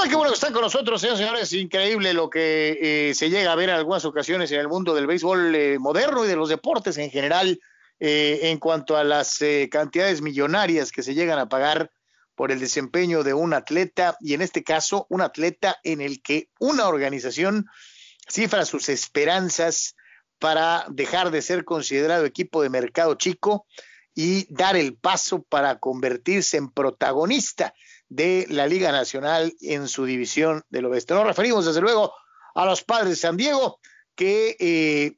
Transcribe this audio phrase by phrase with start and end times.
[0.00, 1.52] Hola, qué bueno que están con nosotros, señores señores.
[1.52, 5.06] Increíble lo que eh, se llega a ver en algunas ocasiones en el mundo del
[5.06, 7.60] béisbol eh, moderno y de los deportes en general
[7.98, 9.38] eh, en cuanto a las
[9.70, 11.90] cantidades millonarias que se llegan a pagar
[12.34, 16.48] por el desempeño de un atleta y en este caso un atleta en el que
[16.58, 17.66] una organización
[18.26, 19.96] cifra sus esperanzas
[20.38, 23.66] para dejar de ser considerado equipo de mercado chico
[24.14, 27.74] y dar el paso para convertirse en protagonista
[28.10, 31.14] de la Liga Nacional en su división del oeste.
[31.14, 32.12] Nos referimos desde luego
[32.54, 33.78] a los padres de San Diego,
[34.16, 35.16] que eh,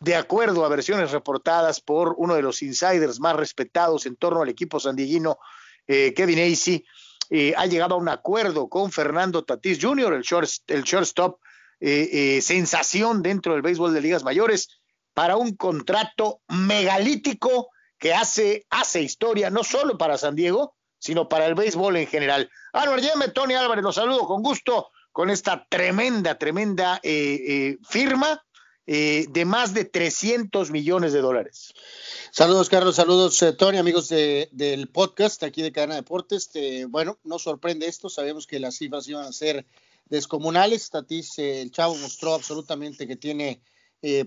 [0.00, 4.48] de acuerdo a versiones reportadas por uno de los insiders más respetados en torno al
[4.48, 5.38] equipo sandieguino,
[5.86, 6.84] eh, Kevin Acey,
[7.30, 11.40] eh, ha llegado a un acuerdo con Fernando Tatís Jr., el, short, el shortstop
[11.80, 14.68] sensación dentro del béisbol de ligas mayores,
[15.12, 21.44] para un contrato megalítico que hace, hace historia no solo para San Diego, sino para
[21.44, 22.50] el béisbol en general.
[22.72, 28.42] Álvaro Yeme, Tony Álvarez, los saludo con gusto con esta tremenda, tremenda eh, eh, firma
[28.86, 31.74] eh, de más de 300 millones de dólares.
[32.32, 36.50] Saludos, Carlos, saludos, Tony, amigos del podcast aquí de Cadena Deportes.
[36.88, 39.66] bueno, no sorprende esto, sabemos que las cifras iban a ser
[40.06, 40.88] descomunales.
[40.88, 43.60] Tatis, el chavo mostró absolutamente que tiene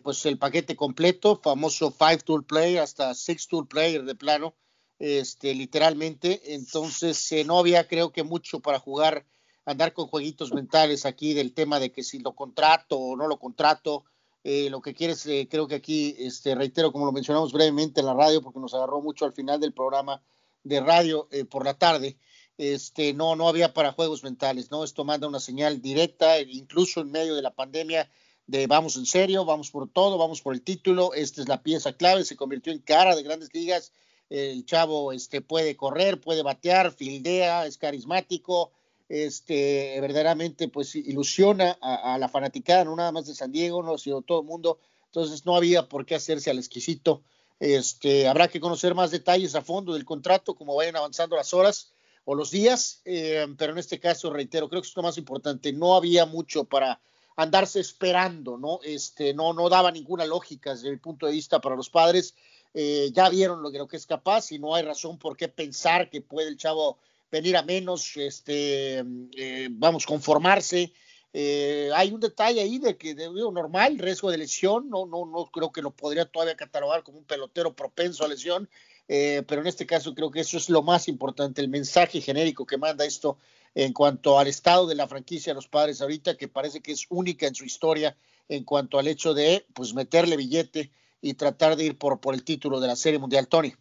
[0.03, 4.55] pues el paquete completo, famoso five tool player hasta six tool player de plano
[4.99, 6.53] este, literalmente.
[6.53, 9.25] Entonces, eh, no había, creo que, mucho para jugar,
[9.65, 13.39] andar con jueguitos mentales aquí del tema de que si lo contrato o no lo
[13.39, 14.05] contrato.
[14.43, 18.05] Eh, lo que quieres, eh, creo que aquí, este, reitero, como lo mencionamos brevemente en
[18.05, 20.21] la radio, porque nos agarró mucho al final del programa
[20.63, 22.17] de radio por la tarde,
[22.57, 24.83] este, no, no había para juegos mentales, ¿no?
[24.83, 28.09] Esto manda una señal directa, incluso en medio de la pandemia,
[28.47, 31.93] de vamos en serio, vamos por todo, vamos por el título, esta es la pieza
[31.93, 33.91] clave, se convirtió en cara de grandes ligas
[34.29, 38.71] el chavo este, puede correr, puede batear, fildea, es carismático,
[39.09, 44.21] este, verdaderamente pues ilusiona a, la fanaticada, no nada más de San Diego, no, sino
[44.21, 47.23] todo el mundo, entonces no había por qué hacerse al exquisito.
[47.59, 51.91] Este, habrá que conocer más detalles a fondo del contrato, como vayan avanzando las horas
[52.25, 55.71] o los días, eh, pero en este caso, reitero, creo que es lo más importante,
[55.71, 56.99] no había mucho para
[57.37, 58.79] andarse esperando, ¿no?
[58.83, 62.35] Este, no, no daba ninguna lógica desde mi punto de vista para los padres
[62.73, 66.21] eh, ya vieron lo, que es capaz y no hay razón por qué pensar que
[66.21, 66.97] puede el chavo
[67.31, 69.03] venir a menos, este,
[69.35, 70.93] eh, vamos, conformarse.
[71.33, 75.45] Eh, hay un detalle ahí de que de, normal, riesgo de lesión, no, no, no
[75.47, 78.69] creo que lo podría todavía catalogar como un pelotero propenso a lesión,
[79.07, 82.77] pero en este caso creo que eso es lo más importante, el mensaje genérico que
[82.77, 83.37] manda esto
[83.73, 87.05] en cuanto al estado de la franquicia de los padres ahorita, que parece que es
[87.09, 88.17] única en su historia
[88.49, 90.89] en cuanto al hecho de pues meterle billete
[91.21, 93.73] y tratar de ir por, por el título de la Serie Mundial, Tony.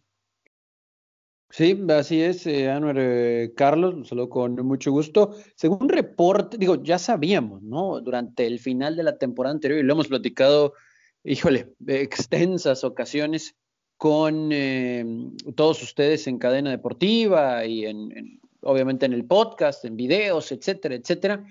[1.49, 5.35] Sí, así es, eh, eh Carlos, un saludo con mucho gusto.
[5.55, 8.01] Según reporte, digo, ya sabíamos, ¿no?
[8.01, 10.73] Durante el final de la temporada anterior, y lo hemos platicado,
[11.23, 13.55] híjole, extensas ocasiones
[13.95, 15.05] con eh,
[15.55, 21.45] todos ustedes en cadena deportiva y en, obviamente en el podcast, en videos, etcétera, etcétera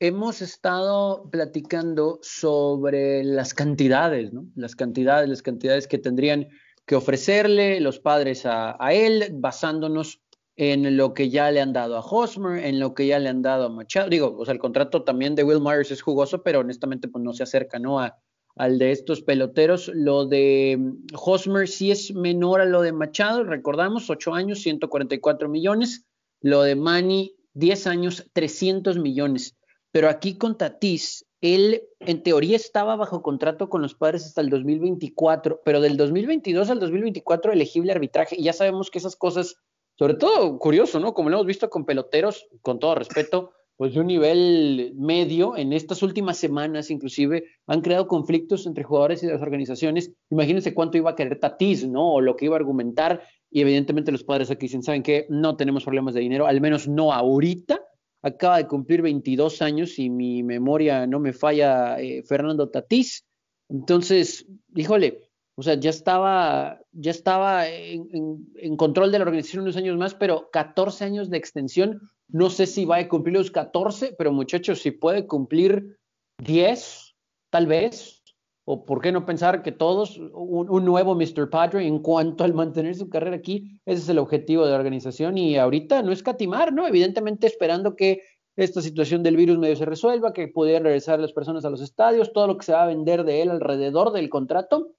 [0.00, 4.46] hemos estado platicando sobre las cantidades, ¿no?
[4.56, 6.48] Las cantidades, las cantidades que tendrían
[6.86, 10.22] que ofrecerle los padres a, él, basándonos
[10.56, 13.42] en lo que ya le han dado a Hosmer, en lo que ya le han
[13.42, 14.08] dado a Machado.
[14.08, 17.32] Digo, o sea, el contrato también de Will Myers es jugoso, pero honestamente pues no
[17.32, 18.00] se acerca, ¿no?
[18.00, 18.18] A,
[18.56, 19.90] al de estos peloteros.
[19.94, 20.78] Lo de
[21.14, 26.06] Hosmer sí es menor a lo de Machado, recordamos, 8 años, 144 millones.
[26.40, 29.56] Lo de Manny, 10 años, 300 millones.
[29.92, 34.50] Pero aquí con Tatis, él en teoría estaba bajo contrato con los padres hasta el
[34.50, 38.36] 2024, pero del 2022 al 2024 elegible arbitraje.
[38.38, 39.56] Y ya sabemos que esas cosas,
[39.98, 41.14] sobre todo curioso, ¿no?
[41.14, 45.72] Como lo hemos visto con peloteros, con todo respeto, pues de un nivel medio, en
[45.72, 50.12] estas últimas semanas inclusive, han creado conflictos entre jugadores y las organizaciones.
[50.28, 52.12] Imagínense cuánto iba a querer Tatis, ¿no?
[52.12, 53.22] O lo que iba a argumentar.
[53.50, 55.26] Y evidentemente los padres aquí dicen, ¿saben qué?
[55.30, 57.80] No tenemos problemas de dinero, al menos no ahorita
[58.22, 63.24] acaba de cumplir 22 años y mi memoria no me falla, eh, Fernando Tatís.
[63.68, 65.30] Entonces, híjole,
[65.60, 70.48] o sea, ya estaba, ya estaba en, control de la organización unos años más, pero
[70.50, 74.90] 14 años de extensión, no sé si va a cumplir los 14, pero muchachos, si
[74.90, 75.98] puede cumplir
[76.38, 77.14] 10,
[77.50, 78.19] tal vez,
[78.64, 81.50] o por qué no pensar que todos, un, nuevo Mr.
[81.50, 85.38] Padre en cuanto al mantener su carrera aquí, ese es el objetivo de la organización
[85.38, 86.86] y ahorita no es catimar, ¿no?
[86.86, 88.22] Evidentemente esperando que
[88.56, 92.32] esta situación del virus medio se resuelva, que pudieran regresar las personas a los estadios,
[92.32, 94.92] todo lo que se va a vender de él alrededor del contrato,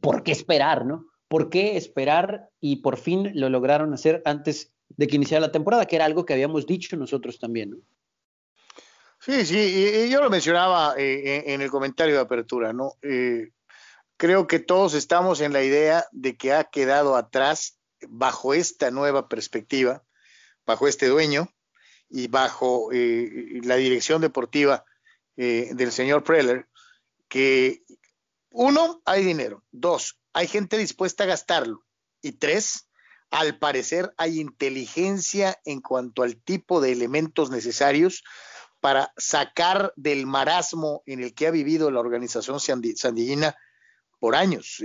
[0.00, 1.06] ¿por qué esperar, no?
[1.28, 2.48] ¿Por qué esperar?
[2.60, 6.24] Y por fin lo lograron hacer antes de que iniciara la temporada, que era algo
[6.24, 7.76] que habíamos dicho nosotros también, ¿no?
[9.24, 12.92] Sí, sí, y, yo lo mencionaba eh, en, el comentario de apertura, ¿no?
[13.00, 13.52] Eh,
[14.18, 19.30] creo que todos estamos en la idea de que ha quedado atrás bajo esta nueva
[19.30, 20.04] perspectiva,
[20.66, 21.48] bajo este dueño
[22.10, 24.84] y bajo eh, la dirección deportiva
[25.36, 26.68] del señor Preller,
[27.26, 27.82] que
[28.50, 31.84] uno, hay dinero, dos, hay gente dispuesta a gastarlo
[32.22, 32.88] y tres,
[33.30, 38.22] al parecer hay inteligencia en cuanto al tipo de elementos necesarios
[38.84, 43.56] para sacar del marasmo en el que ha vivido la organización sandillina
[44.20, 44.76] por años.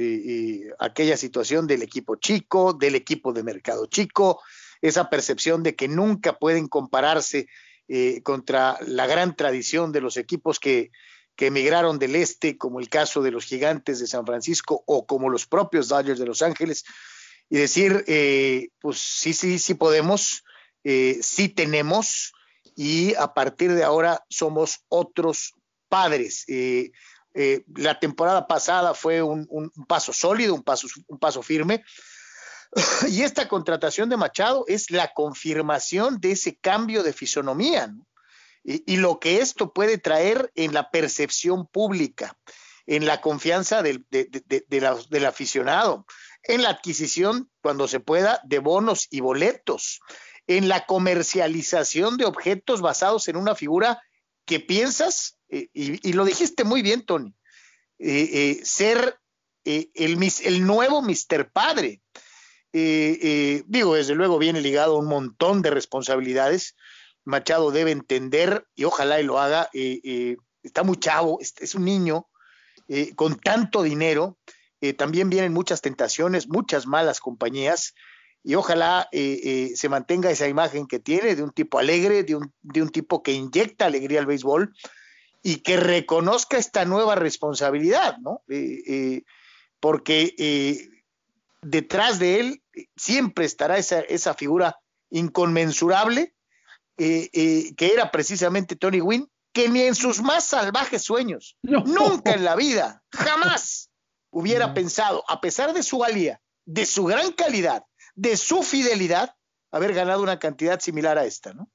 [0.79, 4.41] aquella situación del equipo chico, del equipo de mercado chico,
[4.81, 7.47] esa percepción de que nunca pueden compararse
[7.89, 10.91] eh, contra la gran tradición de los equipos que,
[11.35, 15.27] que emigraron del este, como el caso de los gigantes de San Francisco o como
[15.27, 16.85] los propios Dodgers de Los Ángeles,
[17.49, 20.45] y decir, eh, pues sí, sí, sí podemos,
[20.85, 22.31] eh, sí tenemos,
[22.79, 25.53] y a partir de ahora somos otros
[25.89, 26.45] padres.
[26.47, 26.91] Eh,
[27.75, 31.83] la temporada pasada fue un, paso sólido, un paso, firme,
[33.09, 37.93] y esta contratación de Machado es la confirmación de ese cambio de fisonomía
[38.63, 42.37] y, lo que esto puede traer en la percepción pública,
[42.85, 44.05] en la confianza del
[45.27, 46.05] aficionado
[46.43, 49.99] en la adquisición, cuando se pueda, de bonos y boletos,
[50.49, 54.01] en la comercialización de objetos basados en una figura
[54.45, 57.35] que piensas, eh, y, lo dijiste muy bien, Tony,
[57.99, 59.19] eh, eh, ser
[59.63, 61.51] el, nuevo Mr.
[61.53, 62.01] Padre.
[62.73, 66.75] digo, desde luego viene ligado a un montón de responsabilidades.
[67.25, 69.69] Machado debe entender, y ojalá y lo haga,
[70.63, 72.27] está muy chavo, es un niño
[73.15, 74.39] con tanto dinero,
[74.97, 77.93] también vienen muchas tentaciones, muchas malas compañías,
[78.43, 82.35] y ojalá eh, eh, se mantenga esa imagen que tiene de un tipo alegre, de
[82.35, 84.73] un, de un tipo que inyecta alegría al béisbol
[85.43, 88.43] y que reconozca esta nueva responsabilidad, ¿no?
[89.79, 90.89] porque
[91.61, 92.63] detrás de él
[92.97, 94.77] siempre estará esa, esa figura
[95.09, 96.33] inconmensurable
[96.97, 102.55] que era precisamente Tony Wynn, que ni en sus más salvajes sueños, nunca en la
[102.55, 103.89] vida, jamás
[104.31, 107.83] hubiera pensado, a pesar de su valía, de su gran calidad,
[108.19, 109.35] de su fidelidad,
[109.71, 111.71] haber ganado una cantidad similar a esta, ¿no?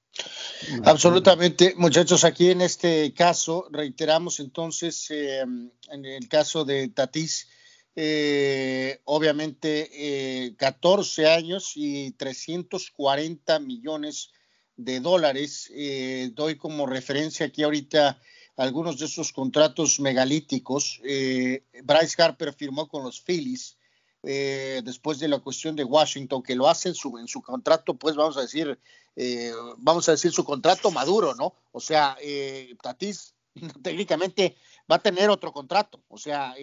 [0.84, 7.48] Absolutamente, muchachos, aquí en este caso, reiteramos entonces, eh, en el caso de Tatís,
[7.96, 14.30] eh, obviamente 14 eh, años y 340 millones
[14.76, 15.70] de dólares.
[16.32, 18.20] doy como referencia aquí ahorita
[18.56, 21.00] algunos de esos contratos megalíticos.
[21.04, 23.76] Eh, Bryce Harper firmó con los Phillies
[24.26, 27.94] eh, después de la cuestión de Washington, que lo hace en su, en su contrato,
[27.94, 28.78] pues vamos a decir,
[29.16, 31.54] eh, vamos a decir su contrato maduro, ¿no?
[31.72, 32.16] O sea,
[32.82, 33.34] Tatis
[33.82, 34.56] técnicamente
[34.90, 36.54] va a tener otro contrato, o sea,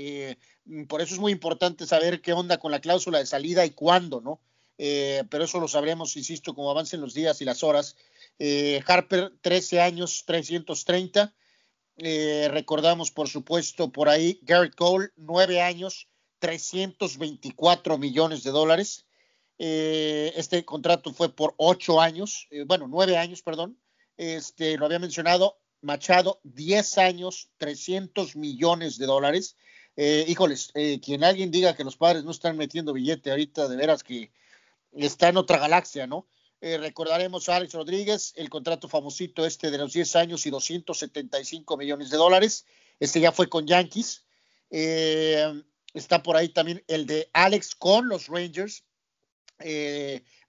[0.87, 4.21] por eso es muy importante saber qué onda con la cláusula de salida y cuándo,
[4.21, 4.39] ¿no?
[4.77, 7.95] pero eso lo sabremos, insisto, como avancen los días y las horas.
[8.87, 11.35] Harper, 13 años, 330.
[12.03, 16.07] Eh, recordamos, por supuesto, por ahí Garrett Cole, nueve años,
[16.41, 19.05] 324 millones de dólares.
[19.57, 23.77] Eh, este contrato fue por ocho años, eh, bueno, nueve años, perdón.
[24.17, 29.56] Este, lo había mencionado, Machado, diez años, 300 millones de dólares.
[29.95, 34.31] híjoles, quien alguien diga que los padres no están metiendo billete ahorita, de veras que
[34.94, 36.27] está en otra galaxia, ¿no?
[36.63, 41.75] Eh, recordaremos a Alex Rodríguez, el contrato famosito este de los 10 años y 275
[41.75, 42.68] millones de dólares.
[42.99, 44.23] Este ya fue con Yankees.
[44.69, 45.63] Eh,
[45.94, 48.83] está por ahí también el de Alex con los Rangers,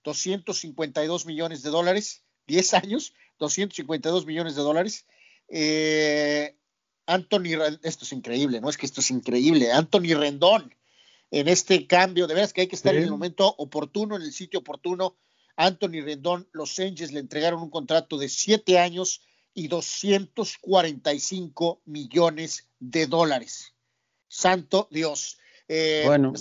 [0.03, 5.05] 252 eh, millones de dólares, 10 años, 252 millones de dólares.
[7.05, 8.69] Anthony, esto es increíble, ¿no?
[8.69, 9.71] Es que esto es increíble.
[9.71, 10.73] Anthony Rendón,
[11.31, 14.31] en este cambio, de veras que hay que estar en el momento oportuno, en el
[14.31, 15.17] sitio oportuno
[15.55, 19.21] Anthony Rendón, los Angels le entregaron un contrato de siete años
[19.53, 23.72] y 245 millones de dólares.
[24.33, 25.37] Santo Dios.
[25.67, 26.33] Eh, bueno,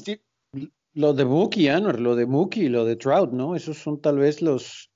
[0.94, 3.54] lo de Mookie, Anwar, lo de Mookie y lo de Trout, ¿no?
[3.54, 4.90] Esos son tal vez los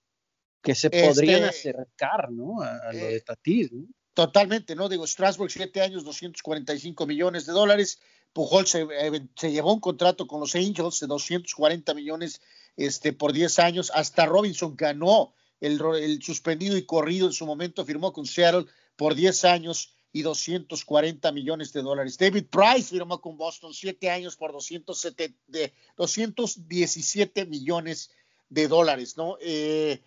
[0.63, 2.63] que se podrían este, acercar, ¿no?
[2.63, 3.87] A, lo de eh, Tatis, ¿no?
[4.15, 4.89] Totalmente, ¿no?
[4.89, 8.01] Digo, Strasbourg, siete años, 245 millones de dólares.
[8.33, 12.41] Pujol se, eh, se, llevó un contrato con los Angels de 240 millones
[12.79, 13.93] este, por 10 años.
[13.95, 18.65] Hasta Robinson ganó el, el, suspendido y corrido en su momento, firmó con Seattle
[18.97, 22.17] por 10 años y 240 millones de dólares.
[22.19, 28.11] David Price firmó con Boston 7 años por 207, de 217 millones
[28.49, 29.37] de dólares, ¿no?
[29.41, 30.01] Eh,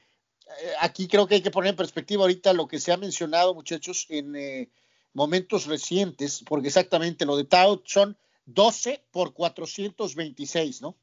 [0.50, 3.54] eh, aquí creo que hay que poner en perspectiva ahorita lo que se ha mencionado,
[3.54, 4.70] muchachos, en eh,
[5.14, 10.96] momentos recientes, porque exactamente lo de Tao son 12 por 426, ¿no?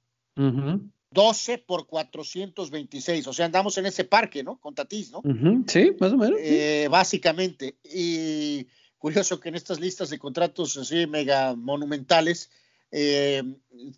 [1.11, 4.59] 12 por 426, o sea, andamos en ese parque, ¿no?
[4.59, 5.23] Con Tatís, ¿no?
[5.67, 6.38] Sí, más o menos.
[6.43, 7.79] Eh, básicamente.
[7.85, 8.67] Y
[9.06, 12.50] curioso que en estas listas de contratos así mega monumentales
[12.90, 13.40] eh,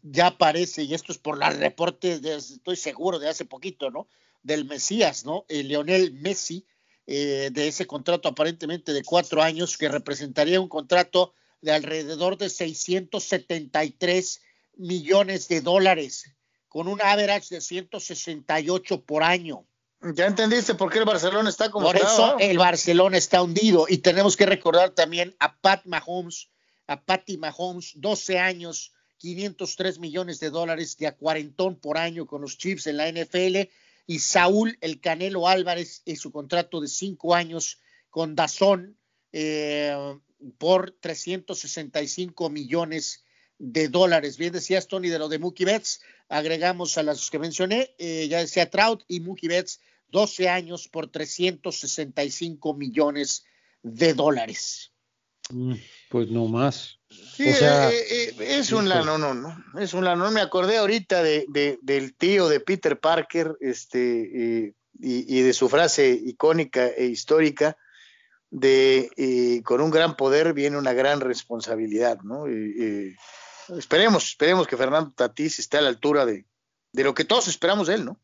[0.03, 4.07] ya aparece, y esto es por la reporte, de, estoy seguro, de hace poquito, ¿no?
[4.43, 5.47] Del Mesías, ¿no?
[5.49, 6.67] El Lionel Messi,
[7.07, 12.51] eh, de ese contrato aparentemente de cuatro años, que representaría un contrato de alrededor de
[12.51, 14.43] 673
[14.77, 16.35] millones de dólares,
[16.69, 19.65] con un average de 168 por año.
[20.01, 23.87] Ya entendiste por qué el Barcelona está como Por eso el Barcelona está hundido.
[23.89, 26.49] Y tenemos que recordar también a Pat Mahomes,
[26.87, 32.43] a Patty Mahomes, 12 años, 503 millones de dólares de a cuarentón por año con
[32.43, 33.69] los Chiefs en la NFL
[34.07, 38.97] y Saúl El Canelo Álvarez en su contrato de cinco años con Dazón
[39.33, 40.17] eh,
[40.59, 43.25] por 365 millones
[43.59, 44.39] de dólares.
[44.39, 48.39] Bien decías, Tony, de lo de Mookie Betts, agregamos a las que mencioné, eh, ya
[48.39, 49.81] decía Trout y Mookie Betts,
[50.11, 53.45] 12 años por 365 millones
[53.83, 54.93] de dólares.
[55.51, 55.75] Mm,
[56.11, 56.99] pues no más.
[57.11, 60.31] Sí, o sea, eh, eh, es un lano, no, no, es un lano.
[60.31, 65.69] Me acordé ahorita de, de, del tío de Peter Parker, este, y, y, de su
[65.69, 67.77] frase icónica e histórica
[68.51, 72.47] de con un gran poder viene una gran responsabilidad, ¿no?
[73.77, 76.47] Esperemos, esperemos que Fernando Tatís esté a la altura de,
[76.93, 78.21] de lo que todos esperamos de él, ¿no?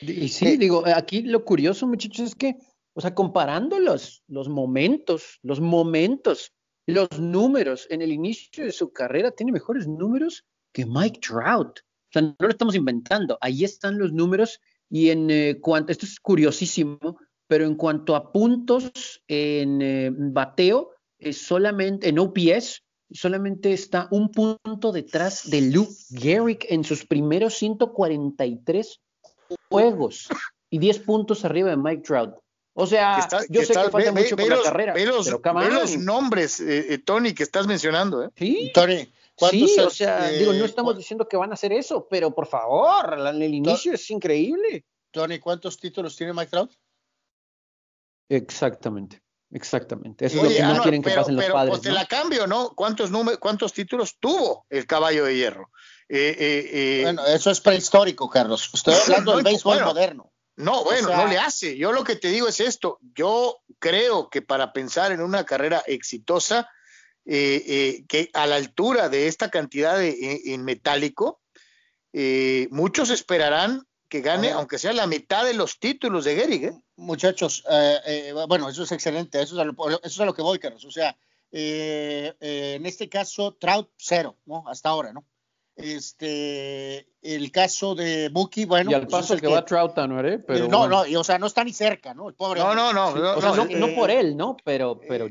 [0.00, 2.56] Y sí, digo, aquí lo curioso, muchachos, es que,
[2.94, 6.52] o sea, comparando los, los momentos, los momentos,
[6.86, 11.80] los números en el inicio de su carrera, tiene mejores números que Mike Trout.
[11.80, 13.36] O sea, no lo estamos inventando.
[13.40, 18.32] Ahí están los números y en eh, cuanto, esto es curiosísimo, pero en cuanto a
[18.32, 25.92] puntos en eh, bateo, es solamente en OPS, solamente está un punto detrás de Luke
[26.10, 29.00] Gehrig en sus primeros 143
[29.68, 30.28] juegos
[30.70, 32.34] y 10 puntos arriba de Mike Trout.
[32.74, 36.60] O sea, yo sé que falta mucho por la carrera, ve los, pero los nombres,
[36.60, 38.30] eh, eh, Tony, que estás mencionando, ¿eh?
[38.36, 39.12] Sí, Tony,
[39.50, 43.18] sí, o sea, digo, no estamos diciendo que van a hacer eso, pero por favor,
[43.18, 44.84] en el inicio es increíble.
[45.10, 46.70] Tony, ¿cuántos títulos tiene Mike Trout?
[48.28, 49.22] Exactamente.
[49.50, 50.26] Exactamente.
[50.26, 51.70] Eso es lo que no, quieren que pasen los padres.
[51.70, 52.74] Pues te la cambio, ¿no?
[52.74, 55.70] ¿Cuántos, ¿Cuántos títulos tuvo el caballo de hierro?
[56.08, 58.70] Eh, eh, eh, bueno, eso es prehistórico, Carlos.
[58.72, 60.32] Estoy hablando del béisbol moderno.
[60.56, 61.76] No, bueno, no le hace.
[61.76, 62.98] Yo lo que te digo es esto.
[63.14, 66.68] Yo creo que para pensar en una carrera exitosa,
[67.24, 71.40] que a la altura de esta cantidad de, en metálico,
[72.70, 76.64] muchos esperarán que gane, aunque sea la mitad de los títulos de Gehrig.
[76.64, 76.82] ¿eh?
[76.96, 80.34] Muchachos, eh, eh, bueno, eso es excelente, eso es a lo, eso es a lo
[80.34, 80.84] que voy, Carlos.
[80.84, 81.16] O sea,
[81.50, 84.64] en este caso, Trout cero, ¿no?
[84.68, 85.24] Hasta ahora, ¿no?
[85.76, 88.90] Este, el caso de Mookie, bueno.
[88.90, 90.20] Y al pues, paso que, va Trout, ¿no?
[90.46, 92.28] Pero no, no, o sea, no está ni cerca, ¿no?
[92.28, 92.60] El pobre.
[92.60, 93.10] No, no, no.
[93.10, 94.56] o sea, no, por él, ¿no?
[94.64, 95.28] Pero, pero,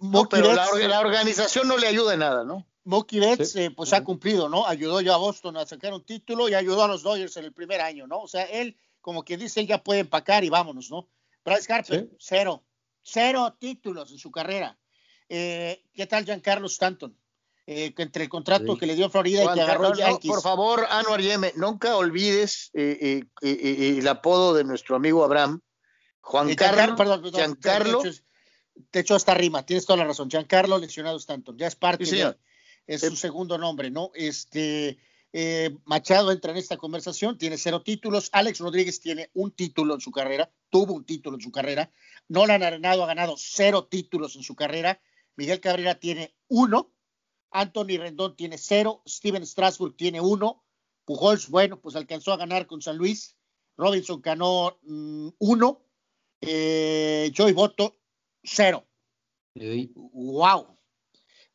[0.00, 2.66] no, pero la, la, organización no le ayuda en nada, ¿no?
[2.84, 4.66] Mookie Betts, eh, pues ha cumplido, ¿no?
[4.66, 7.52] Ayudó ya a Boston a sacar un título y ayudó a los Dodgers en el
[7.52, 8.20] primer año, ¿no?
[8.20, 11.08] O sea, él, como quien dice, él ya puede empacar y vámonos, ¿no?
[11.44, 12.64] Bryce Harper, cero,
[13.02, 14.78] cero títulos en su carrera.
[15.28, 17.16] Eh, ¿Qué tal Giancarlo Stanton?
[17.66, 20.30] Eh, entre el contrato que le dio Florida y que agarró Yankees.
[20.30, 25.60] por favor, Anuar Yeme, nunca olvides el apodo de nuestro amigo Abraham,
[26.20, 26.96] Juan Carlos.
[26.96, 28.02] Perdón, perdón, Giancarlo.
[28.90, 30.30] Te echo esta rima, tienes toda la razón.
[30.30, 32.34] Giancarlo lesionado Stanton, ya es parte de
[32.90, 34.10] es su segundo nombre, ¿no?
[34.14, 34.98] Este,
[35.32, 38.30] eh, Machado entra en esta conversación, tiene cero títulos.
[38.32, 41.92] Alex Rodríguez tiene un título en su carrera, tuvo un título en su carrera.
[42.26, 45.00] Nolan Arenado ha ganado cero títulos en su carrera.
[45.36, 46.92] Miguel Cabrera tiene uno.
[47.52, 49.02] Anthony Rendón tiene cero.
[49.06, 50.64] Steven Strasburg tiene uno.
[51.04, 53.36] Pujols, bueno, pues alcanzó a ganar con San Luis.
[53.76, 55.86] Robinson ganó mm, uno.
[56.40, 58.00] Eh, Joey Boto,
[58.42, 58.84] cero.
[59.94, 60.79] ¡Wow!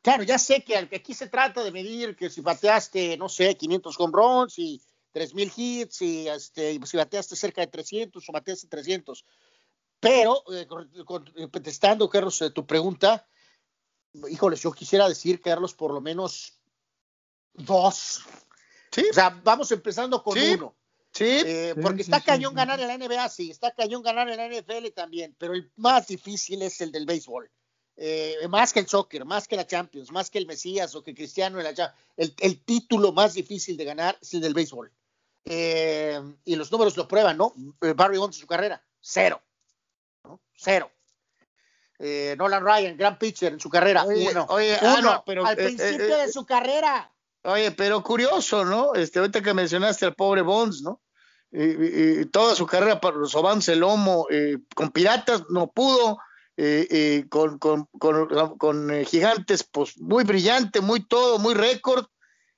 [0.05, 3.99] Claro, ya sé que aquí se trata de medir que si bateaste, no sé, 500
[3.99, 4.79] home runs y
[5.13, 9.25] 3000 hits y este, si bateaste cerca de 300 o bateaste 300.
[9.99, 10.67] Pero, eh,
[11.51, 13.27] contestando, Carlos, eh, tu pregunta,
[14.29, 16.61] híjoles, yo quisiera decir, Carlos, por lo menos
[17.55, 18.25] dos.
[18.91, 19.07] Sí.
[19.09, 20.75] O sea, vamos empezando con uno.
[21.13, 21.41] Sí.
[21.43, 24.87] Eh, porque está cañón ganar en la NBA, sí, está cañón ganar en la NFL
[24.93, 27.49] también, pero el más difícil es el del béisbol.
[27.97, 31.15] Eh, más que el soccer, más que la Champions, más que el Mesías o que
[31.15, 34.91] Cristiano en la el, el título más difícil de ganar es el del béisbol.
[35.45, 37.53] eh, y los números lo prueban, ¿no?
[37.81, 39.41] Eh, Barry Bonds en su carrera, cero,
[40.23, 40.41] ¿no?
[40.55, 40.91] Cero.
[41.99, 44.45] Eh, Nolan Ryan, gran pitcher en su carrera, Oye, uno.
[44.49, 47.09] oye, ah, Uno, no, pero, al principio eh, de su carrera.
[47.43, 48.93] Oye, pero curioso, ¿no?
[48.95, 50.99] Este, ahorita que mencionaste al pobre Bonds, ¿no?
[51.51, 56.17] Y, y- toda su carrera para sobándose el lomo, eh, con Piratas no pudo,
[56.57, 62.05] eh, eh, con, con, con, con, eh, Gigantes, pues muy brillante, muy todo, muy récord.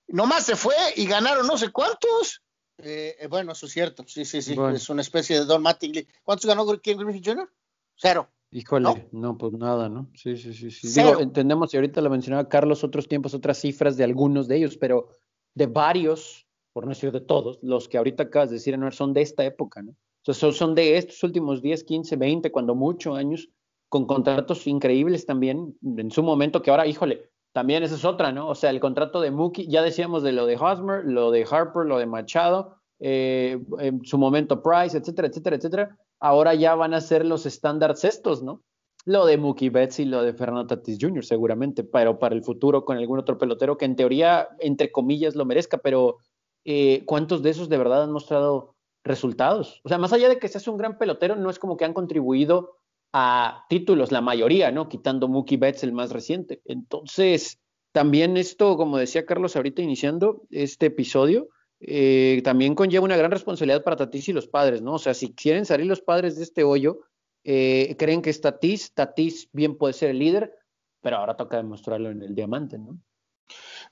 [0.08, 2.44] Nomás se fue y ganaron no sé cuántos.
[2.78, 4.76] Eh, eh, bueno, eso es cierto, sí, sí, sí, Bueno.
[4.76, 6.08] es una especie de Don Mattingly.
[6.24, 7.50] ¿Cuántos ganó Ken Griffey Jr.?
[7.96, 8.30] Cero.
[8.52, 8.96] Híjole, ¿No?
[9.12, 9.38] ¿No?
[9.38, 10.10] pues nada, ¿no?
[10.14, 10.88] Sí, sí, sí, sí.
[10.88, 11.10] Cero.
[11.10, 14.78] Digo, entendemos, y ahorita lo mencionaba Carlos, otros tiempos, otras cifras de algunos de ellos,
[14.78, 15.10] pero
[15.54, 19.12] de varios, por no decir de todos, los que ahorita acabas de decir, Anuar, son
[19.12, 19.96] de esta época, ¿no?
[20.22, 23.50] Entonces son, son de estos últimos 10, 15, 20, cuando mucho años,
[23.90, 28.50] con contratos increíbles también, en su momento, que ahora, híjole, también esa es otra, ¿no?
[28.50, 31.86] O sea, el contrato de Mookie, ya decíamos de lo de Hosmer, lo de Harper,
[31.86, 35.98] lo de Machado, eh, en su momento Price, etcétera, etcétera, etcétera.
[36.20, 38.62] Ahora ya van a ser los estándares estos, ¿no?
[39.06, 41.24] Lo de Mookie Betts y lo de Fernando Tatis Jr.
[41.24, 45.46] seguramente, pero para el futuro con algún otro pelotero que en teoría, entre comillas, lo
[45.46, 46.18] merezca, pero
[46.66, 49.80] eh, ¿cuántos de esos de verdad han mostrado resultados?
[49.84, 51.94] O sea, más allá de que seas un gran pelotero, no es como que han
[51.94, 52.77] contribuido
[53.14, 54.90] a títulos, la mayoría, ¿no?
[54.90, 56.62] Quitando Mookie Betts, el más reciente.
[56.66, 57.60] Entonces,
[57.92, 61.50] también esto, como decía Carlos ahorita iniciando este episodio,
[61.80, 64.94] eh, también conlleva una gran responsabilidad para Tatis y los padres, ¿no?
[64.94, 67.02] O sea, si quieren salir los padres de este hoyo,
[67.44, 70.54] eh, creen que es Tatis, Tatis bien puede ser el líder,
[71.02, 73.00] pero ahora toca demostrarlo en el diamante, ¿no?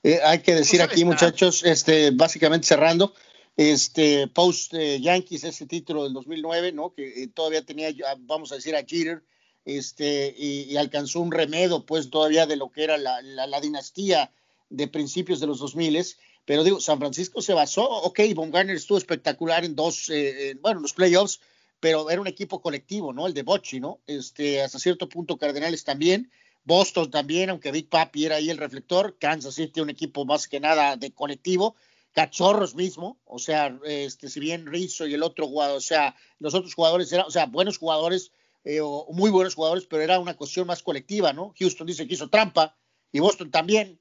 [0.02, 3.14] Eh, hay que decir Pues aquí, muchachos, este, básicamente cerrando,
[3.56, 6.92] este, post eh, Yankees, ese título del 2009, ¿no?
[6.92, 9.22] Que eh, todavía tenía, vamos a decir, a Jeter,
[9.64, 13.60] este, y, y alcanzó un remedo, pues, todavía de lo que era la, la, la
[13.60, 14.30] dinastía
[14.68, 16.04] de principios de los 2000
[16.46, 20.62] pero digo, San Francisco se basó, ok, Von Garner estuvo espectacular en dos, eh, en,
[20.62, 21.40] bueno, en los playoffs,
[21.80, 23.26] pero era un equipo colectivo, ¿no?
[23.26, 23.98] El de Bochy, ¿no?
[24.06, 26.30] Este, hasta cierto punto Cardenales también,
[26.64, 30.60] Boston también, aunque Big Papi era ahí el reflector, Kansas City un equipo más que
[30.60, 31.74] nada de colectivo,
[32.16, 36.54] Cachorros mismo, o sea, este, si bien Rizzo y el otro jugador, o sea, los
[36.54, 38.32] otros jugadores eran, o sea, buenos jugadores,
[38.64, 41.52] eh, o muy buenos jugadores, pero era una cuestión más colectiva, ¿no?
[41.58, 42.74] Houston dice que hizo trampa
[43.12, 44.00] y Boston también.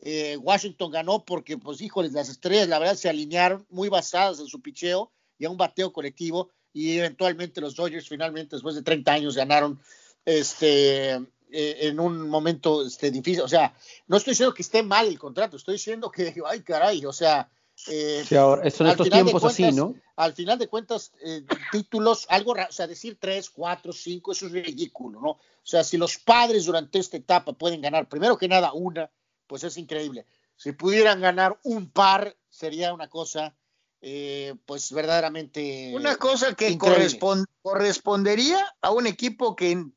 [0.00, 4.46] Eh, Washington ganó porque, pues, híjoles, las estrellas, la verdad, se alinearon muy basadas en
[4.46, 9.10] su picheo y a un bateo colectivo y eventualmente los Dodgers finalmente, después de 30
[9.10, 9.80] años, ganaron
[10.26, 11.18] este,
[11.54, 13.42] eh, en un momento este, difícil.
[13.42, 13.74] O sea,
[14.08, 17.48] no estoy diciendo que esté mal el contrato, estoy diciendo que, ay, caray, o sea...
[17.88, 19.94] Eh, Sí, ahora, son al estos final de tiempos así, cuentas, ¿no?
[20.16, 24.52] al final de cuentas, eh, títulos, algo, o sea, decir tres, cuatro, cinco, eso es
[24.52, 25.30] ridículo, ¿no?
[25.30, 29.10] O sea, si los padres durante esta etapa pueden ganar, primero que nada, una,
[29.48, 30.24] pues es increíble.
[30.56, 33.56] Si pudieran ganar un par, sería una cosa,
[34.00, 35.92] eh, pues verdaderamente.
[35.96, 37.08] Una cosa que Increíble.
[37.18, 39.96] correspon- correspondería a un equipo que en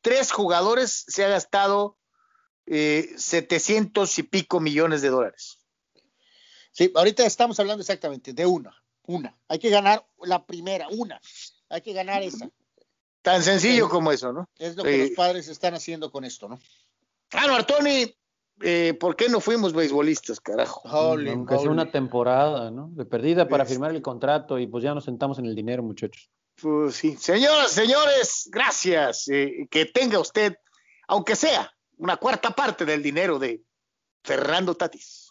[0.00, 1.96] tres jugadores se ha gastado
[2.66, 5.58] eh, 700 y pico millones de dólares.
[6.72, 8.74] Sí, ahorita estamos hablando exactamente de una,
[9.06, 9.36] una.
[9.48, 11.20] Hay que ganar la primera, una.
[11.70, 12.48] Hay que ganar esa.
[13.22, 13.90] Tan sencillo Sí.
[13.90, 14.48] como eso, ¿no?
[14.58, 15.08] Es lo que Sí.
[15.08, 16.58] los padres están haciendo con esto, ¿no?
[17.32, 18.14] Ah, no, Artoni,
[18.62, 20.82] eh, ¿por qué no fuimos beisbolistas, carajo?
[20.88, 22.88] Holy, Aunque sea una temporada, ¿no?
[22.92, 23.74] De perdida para Este.
[23.74, 26.30] firmar el contrato y pues ya nos sentamos en el dinero, muchachos.
[26.60, 27.16] Pues sí.
[27.16, 29.28] Señoras, señores, gracias.
[29.28, 30.56] Eh, que tenga usted,
[31.06, 33.62] aunque sea una cuarta parte del dinero de
[34.24, 35.27] Fernando Tatis.